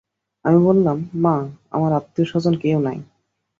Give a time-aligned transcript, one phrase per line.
[0.45, 1.35] আমি বললাম, মা,
[1.71, 2.97] আমার আত্মীয়স্বজন কেউ নাই।